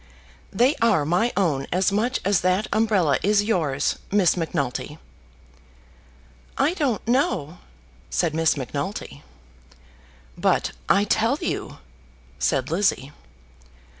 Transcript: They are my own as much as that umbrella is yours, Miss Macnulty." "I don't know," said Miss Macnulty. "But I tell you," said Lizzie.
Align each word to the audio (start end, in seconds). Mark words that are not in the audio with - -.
They 0.49 0.75
are 0.77 1.05
my 1.05 1.31
own 1.37 1.67
as 1.71 1.91
much 1.91 2.19
as 2.25 2.41
that 2.41 2.67
umbrella 2.73 3.19
is 3.21 3.43
yours, 3.43 3.99
Miss 4.11 4.35
Macnulty." 4.35 4.97
"I 6.57 6.73
don't 6.73 7.07
know," 7.07 7.59
said 8.09 8.33
Miss 8.33 8.57
Macnulty. 8.57 9.21
"But 10.35 10.71
I 10.89 11.03
tell 11.03 11.37
you," 11.39 11.77
said 12.39 12.71
Lizzie. 12.71 13.11